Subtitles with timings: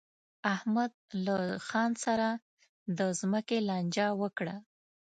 [0.55, 0.91] احمد
[1.25, 1.35] له
[1.67, 2.27] خان سره
[2.97, 4.55] د ځمکې لانجه وکړه.